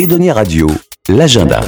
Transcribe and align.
Edonia 0.00 0.32
Radio, 0.32 0.66
l'agenda. 1.10 1.60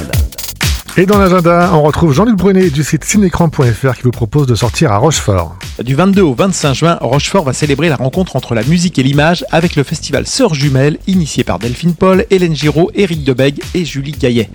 Et 0.97 1.05
dans 1.05 1.19
l'agenda, 1.19 1.69
on 1.71 1.83
retrouve 1.83 2.13
Jean-Luc 2.13 2.35
Brunet 2.35 2.71
du 2.71 2.83
site 2.83 3.03
cinécran.fr 3.03 3.93
qui 3.95 4.01
vous 4.01 4.09
propose 4.09 4.47
de 4.47 4.55
sortir 4.55 4.91
à 4.91 4.97
Rochefort. 4.97 5.55
Du 5.83 5.93
22 5.93 6.23
au 6.23 6.33
25 6.33 6.73
juin, 6.73 6.97
Rochefort 6.99 7.43
va 7.43 7.53
célébrer 7.53 7.89
la 7.89 7.95
rencontre 7.95 8.35
entre 8.35 8.55
la 8.55 8.63
musique 8.63 8.97
et 8.97 9.03
l'image 9.03 9.45
avec 9.51 9.75
le 9.75 9.83
festival 9.83 10.25
Sœurs 10.25 10.55
Jumelles, 10.55 10.97
initié 11.05 11.43
par 11.43 11.59
Delphine 11.59 11.93
Paul, 11.93 12.25
Hélène 12.31 12.55
Giraud, 12.55 12.89
Éric 12.95 13.23
Debeg 13.23 13.61
et 13.75 13.85
Julie 13.85 14.13
Gaillet. 14.13 14.49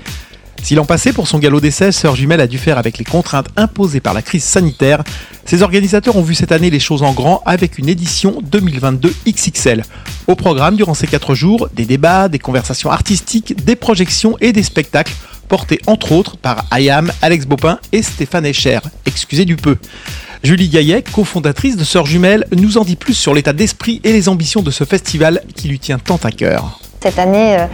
Si 0.65 0.75
l'an 0.75 0.85
passé, 0.85 1.13
pour 1.13 1.29
son 1.29 1.39
galop 1.39 1.61
d'essai, 1.61 1.93
Sœur 1.93 2.17
Jumelle 2.17 2.41
a 2.41 2.49
dû 2.49 2.59
faire 2.59 2.79
avec 2.79 2.99
les 2.99 3.05
contraintes 3.05 3.49
imposées 3.57 4.01
par 4.01 4.13
la 4.13 4.23
crise 4.23 4.43
sanitaire, 4.43 5.05
ses 5.49 5.63
organisateurs 5.63 6.17
ont 6.17 6.23
vu 6.23 6.35
cette 6.35 6.53
année 6.53 6.69
les 6.69 6.79
choses 6.79 7.03
en 7.03 7.15
grand 7.15 7.43
avec 7.47 7.79
une 7.79 7.89
édition 7.89 8.43
2022 8.43 9.15
XXL. 9.27 9.83
Au 10.27 10.35
programme, 10.35 10.77
durant 10.77 10.93
ces 10.93 11.07
quatre 11.07 11.35
jours, 11.35 11.71
des 11.75 11.87
débats, 11.87 12.29
des 12.29 12.39
conversations 12.39 12.91
artistiques, 12.91 13.65
des 13.65 13.75
projections 13.75 14.37
et 14.43 14.53
des 14.53 14.63
spectacles 14.63 15.15
portés 15.49 15.81
entre 15.87 16.13
autres 16.13 16.37
par 16.37 16.67
Ayam, 16.71 17.11
Alex 17.23 17.47
Bopin 17.47 17.79
et 17.93 18.03
Stéphane 18.03 18.45
Echer. 18.45 18.81
Excusez 19.07 19.47
du 19.47 19.57
peu. 19.57 19.79
Julie 20.45 20.69
Gaillet, 20.69 21.03
cofondatrice 21.03 21.79
de 21.79 21.85
Sœurs 21.85 22.05
Jumelles, 22.05 22.45
nous 22.55 22.77
en 22.77 22.85
dit 22.85 22.97
plus 22.97 23.15
sur 23.15 23.33
l'état 23.33 23.55
d'esprit 23.55 24.03
et 24.05 24.13
les 24.13 24.29
ambitions 24.29 24.61
de 24.61 24.71
ce 24.71 24.85
festival 24.85 25.43
qui 25.57 25.69
lui 25.69 25.79
tient 25.79 25.99
tant 25.99 26.21
à 26.25 26.31
cœur. 26.31 26.79
Cette 27.01 27.21
année, 27.21 27.57
euh, 27.57 27.67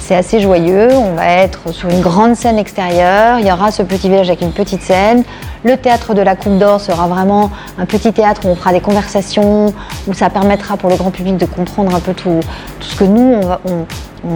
c'est 0.00 0.16
assez 0.16 0.40
joyeux. 0.40 0.88
On 0.92 1.14
va 1.14 1.28
être 1.28 1.72
sur 1.72 1.88
une 1.88 2.00
grande 2.00 2.34
scène 2.34 2.58
extérieure. 2.58 3.38
Il 3.38 3.46
y 3.46 3.52
aura 3.52 3.70
ce 3.70 3.84
petit 3.84 4.08
village 4.08 4.28
avec 4.28 4.40
une 4.40 4.50
petite 4.50 4.82
scène. 4.82 5.22
Le 5.64 5.76
théâtre 5.76 6.14
de 6.14 6.20
la 6.20 6.34
Coupe 6.34 6.58
d'Or 6.58 6.80
sera 6.80 7.06
vraiment 7.06 7.52
un 7.78 7.86
petit 7.86 8.12
théâtre 8.12 8.40
où 8.44 8.48
on 8.48 8.56
fera 8.56 8.72
des 8.72 8.80
conversations, 8.80 9.72
où 10.08 10.14
ça 10.14 10.30
permettra 10.30 10.76
pour 10.76 10.90
le 10.90 10.96
grand 10.96 11.12
public 11.12 11.36
de 11.36 11.46
comprendre 11.46 11.94
un 11.94 12.00
peu 12.00 12.12
tout, 12.12 12.40
ce 12.80 12.96
que 12.96 13.04
nous, 13.04 13.40
on, 13.64 13.84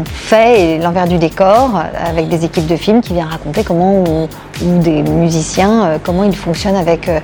fait 0.04 0.60
et 0.60 0.78
l'envers 0.78 1.06
du 1.06 1.16
décor 1.16 1.80
avec 2.04 2.28
des 2.28 2.44
équipes 2.44 2.66
de 2.66 2.74
films 2.74 3.00
qui 3.00 3.12
viennent 3.12 3.28
raconter 3.28 3.62
comment, 3.62 4.02
ou 4.02 4.28
des 4.80 5.02
musiciens, 5.02 5.84
euh, 5.84 5.98
comment 6.02 6.24
ils 6.24 6.34
fonctionnent 6.34 6.74
avec 6.74 7.08
euh, 7.08 7.20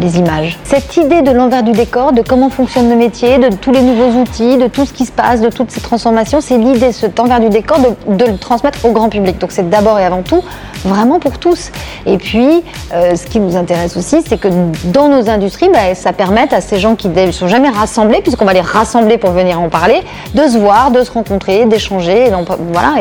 les 0.00 0.18
images. 0.18 0.58
Cette 0.64 0.96
idée 0.96 1.22
de 1.22 1.30
l'envers 1.30 1.62
du 1.62 1.72
décor, 1.72 2.12
de 2.12 2.22
comment 2.22 2.50
fonctionne 2.50 2.88
le 2.88 2.96
métier, 2.96 3.38
de 3.38 3.54
tous 3.54 3.72
les 3.72 3.82
nouveaux 3.82 4.20
outils, 4.20 4.56
de 4.56 4.66
tout 4.66 4.86
ce 4.86 4.92
qui 4.92 5.06
se 5.06 5.12
passe, 5.12 5.40
de 5.40 5.48
toutes 5.48 5.70
ces 5.70 5.80
transformations, 5.80 6.40
c'est 6.40 6.58
l'idée, 6.58 6.92
cet 6.92 7.18
envers 7.20 7.40
du 7.40 7.48
décor, 7.48 7.78
de, 8.06 8.24
le 8.24 8.38
transmettre 8.38 8.84
au 8.84 8.92
grand 8.92 9.08
public. 9.08 9.38
Donc 9.38 9.52
c'est 9.52 9.68
d'abord 9.68 9.98
et 9.98 10.04
avant 10.04 10.22
tout 10.22 10.42
vraiment 10.84 11.18
pour 11.18 11.38
tous. 11.38 11.70
Et 12.06 12.18
puis, 12.18 12.62
euh, 12.92 13.16
ce 13.16 13.26
qui 13.26 13.40
nous 13.40 13.56
intéresse 13.56 13.96
aussi, 13.96 14.22
c'est 14.26 14.38
que 14.38 14.48
dans 14.84 15.08
nos 15.08 15.28
industries, 15.28 15.68
bah, 15.68 15.94
ça 15.94 16.12
permette 16.12 16.52
à 16.52 16.60
ces 16.60 16.78
gens 16.78 16.94
qui 16.94 17.08
ne 17.08 17.30
sont 17.32 17.48
jamais 17.48 17.68
rassemblés, 17.68 18.20
puisqu'on 18.22 18.44
va 18.44 18.52
les 18.52 18.60
rassembler 18.60 19.18
pour 19.18 19.30
venir 19.30 19.60
en 19.60 19.68
parler, 19.68 20.02
de 20.34 20.42
se 20.42 20.58
voir, 20.58 20.90
de 20.90 21.02
se 21.02 21.10
rencontrer, 21.10 21.66
d'échanger. 21.66 22.30
Voilà, 22.72 22.94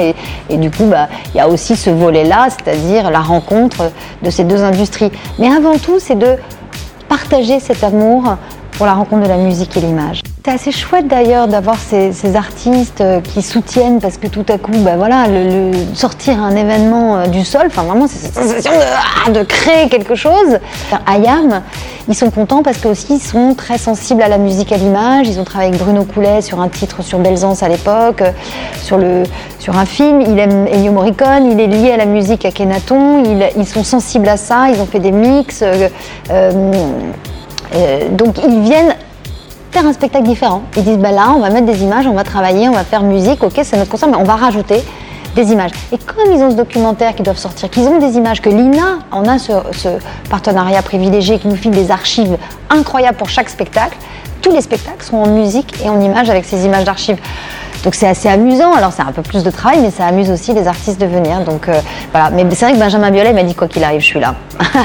et, 0.50 0.58
du 0.58 0.72
coup, 0.72 0.86
bah, 0.86 1.08
il 1.34 1.38
y 1.38 1.42
a 1.42 1.48
aussi 1.48 1.76
ce 1.76 1.90
volet-là, 1.90 2.48
c'est-à-dire 2.50 3.12
la 3.12 3.20
rencontre 3.20 3.92
de 4.22 4.30
ces 4.30 4.44
deux 4.44 4.64
industries. 4.64 5.12
Mais 5.40 5.48
avant 5.48 5.78
tout, 5.78 6.00
c'est 6.00 6.18
de 6.18 6.38
partager 7.08 7.60
cet 7.60 7.84
amour 7.84 8.38
pour 8.72 8.86
la 8.86 8.94
rencontre 8.94 9.24
de 9.24 9.30
la 9.30 9.38
musique 9.38 9.76
et 9.78 9.82
l'image. 9.82 10.22
C'est 10.46 10.52
assez 10.52 10.72
chouette 10.72 11.08
d'ailleurs 11.08 11.48
d'avoir 11.48 11.76
ces, 11.76 12.36
artistes 12.36 13.02
euh, 13.02 13.20
qui 13.20 13.42
soutiennent 13.42 14.00
parce 14.00 14.18
que 14.18 14.28
tout 14.28 14.46
à 14.48 14.60
coup, 14.60 14.78
bah 14.78 14.96
voilà, 14.96 15.26
le, 15.28 15.72
sortir 15.96 16.40
un 16.40 16.56
événement 16.56 17.18
euh, 17.18 17.26
du 17.26 17.44
sol, 17.44 17.64
enfin 17.66 17.82
vraiment 17.82 18.06
c'est 18.08 18.20
cette 18.20 18.36
sensation 18.36 18.72
de, 19.26 19.34
de, 19.40 19.44
créer 19.44 19.90
quelque 19.90 20.14
chose. 20.14 20.60
Ayam, 21.08 21.64
ils 22.08 22.14
sont 22.14 22.30
contents 22.30 22.62
parce 22.62 22.78
qu'ils 22.78 23.20
sont 23.20 23.56
très 23.56 23.80
sensibles 23.80 24.22
à 24.22 24.28
la 24.28 24.38
musique, 24.38 24.72
à 24.72 24.78
l'image. 24.78 25.28
Ils 25.28 25.40
ont 25.40 25.46
travaillé 25.46 25.70
avec 25.70 25.82
Bruno 25.82 26.04
Coulet 26.04 26.44
sur 26.44 26.62
un 26.62 26.70
titre 26.70 27.02
sur 27.02 27.18
Belzance 27.18 27.64
à 27.64 27.68
l'époque, 27.68 28.22
euh, 28.22 28.30
sur, 28.84 29.00
sur 29.58 29.76
un 29.76 29.86
film. 29.88 30.22
Il 30.22 30.38
aime 30.38 30.68
Ennio 30.68 30.92
Morricone, 30.92 31.50
il 31.52 31.60
est 31.60 31.66
lié 31.66 31.92
à 31.92 31.98
la 31.98 32.06
musique 32.06 32.46
à 32.46 32.52
Kenaton. 32.52 33.24
Ils, 33.58 33.66
sont 33.66 33.84
sensibles 33.84 34.30
à 34.30 34.38
ça, 34.38 34.68
ils 34.72 34.80
ont 34.80 34.86
fait 34.86 35.00
des 35.00 35.12
mix. 35.12 35.64
donc 38.12 38.38
ils 38.48 38.62
viennent 38.62 38.96
faire 39.76 39.88
un 39.88 39.92
spectacle 39.92 40.24
différent. 40.24 40.62
Ils 40.78 40.86
disent 40.86 41.00
bah 41.00 41.12
là, 41.12 41.34
on 41.36 41.40
va 41.40 41.50
mettre 41.50 41.66
des 41.66 41.84
images, 41.84 42.08
on 42.08 42.14
va 42.14 42.24
travailler, 42.24 42.70
on 42.70 42.72
va 42.72 42.86
faire 42.86 43.04
musique, 43.04 43.44
ok, 43.44 43.60
c'est 43.62 43.76
notre 43.76 43.92
concert, 43.92 44.08
mais 44.08 44.16
on 44.16 44.24
va 44.24 44.38
rajouter 44.38 44.82
des 45.36 45.52
images. 45.52 45.72
Et 45.92 45.98
comme 45.98 46.32
ils 46.32 46.42
ont 46.42 46.50
ce 46.50 46.56
documentaire 46.56 47.14
qui 47.14 47.24
doivent 47.24 47.38
sortir, 47.38 47.70
qu'ils 47.70 47.86
ont 47.90 48.00
des 48.00 48.16
images, 48.16 48.42
que 48.42 48.48
l'INA 48.48 49.00
en 49.12 49.26
a 49.26 49.38
ce, 49.38 49.52
ce, 49.74 49.90
partenariat 50.30 50.82
privilégié 50.82 51.40
qui 51.40 51.50
nous 51.50 51.58
file 51.58 51.72
des 51.72 51.92
archives 51.92 52.38
incroyables 52.70 53.18
pour 53.18 53.28
chaque 53.28 53.50
spectacle, 53.50 53.98
tous 54.42 54.54
les 54.54 54.62
spectacles 54.62 55.04
sont 55.04 55.18
en 55.18 55.28
musique 55.28 55.74
et 55.84 55.90
en 55.90 56.00
images 56.00 56.30
avec 56.30 56.46
ces 56.46 56.64
images 56.66 56.86
d'archives. 56.86 57.18
Donc 57.86 57.94
c'est 57.94 58.08
assez 58.08 58.28
amusant. 58.28 58.74
Alors 58.74 58.92
c'est 58.92 59.04
un 59.04 59.12
peu 59.12 59.22
plus 59.22 59.44
de 59.44 59.52
travail, 59.52 59.80
mais 59.80 59.92
ça 59.92 60.08
amuse 60.08 60.32
aussi 60.32 60.54
les 60.54 60.68
artistes 60.68 61.00
de 61.00 61.06
venir. 61.06 61.42
Donc 61.42 61.70
euh, 61.70 61.80
voilà. 62.12 62.32
Mais 62.32 62.44
c'est 62.56 62.66
vrai 62.66 62.74
que 62.74 62.80
Benjamin 62.80 63.12
Biolay 63.12 63.32
m'a 63.32 63.44
dit 63.44 63.54
quoi 63.54 63.68
qu'il 63.68 63.84
arrive, 63.84 64.02
je 64.02 64.06
suis 64.08 64.20
là. 64.20 64.36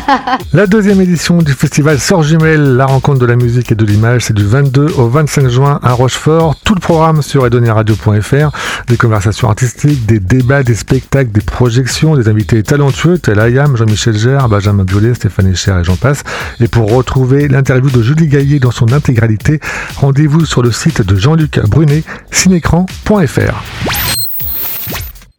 la 0.52 0.66
deuxième 0.66 1.00
édition 1.00 1.38
du 1.38 1.52
festival 1.52 1.98
Sort 1.98 2.22
Jumelle, 2.22 2.76
la 2.76 2.84
rencontre 2.84 3.18
de 3.18 3.24
la 3.24 3.36
musique 3.36 3.72
et 3.72 3.74
de 3.74 3.86
l'image, 3.86 4.26
c'est 4.26 4.34
du 4.34 4.44
22 4.44 4.92
au 4.98 5.08
25 5.08 5.48
juin 5.48 5.80
à 5.82 5.92
Rochefort. 5.92 6.56
Tout 6.62 6.74
le 6.74 6.80
programme 6.80 7.22
sur 7.22 7.46
edoniaradio.fr, 7.46 8.50
des 8.86 8.96
conversations 8.98 9.48
artistiques, 9.48 10.04
des 10.04 10.20
débats, 10.20 10.62
des 10.62 10.74
spectacles, 10.74 11.30
des 11.32 11.40
projections, 11.40 12.16
des 12.16 12.28
invités 12.28 12.62
talentueux 12.62 13.18
tels 13.18 13.40
Ayam, 13.40 13.78
Jean-Michel 13.78 14.18
Gère, 14.18 14.46
Benjamin 14.50 14.84
Biolay, 14.84 15.14
Stéphane 15.14 15.50
Echer 15.50 15.78
et 15.80 15.84
j'en 15.84 15.96
passe. 15.96 16.22
Et 16.60 16.68
pour 16.68 16.92
retrouver 16.92 17.48
l'interview 17.48 17.88
de 17.88 18.02
Julie 18.02 18.26
Gaillet 18.26 18.58
dans 18.58 18.72
son 18.72 18.92
intégralité, 18.92 19.58
rendez-vous 19.96 20.44
sur 20.44 20.62
le 20.62 20.70
site 20.70 21.00
de 21.00 21.16
Jean-Luc 21.16 21.60
Brunet, 21.60 22.02
Cinécran 22.30 22.84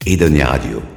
et 0.05 0.13
Edonia 0.13 0.47
Radio. 0.47 0.90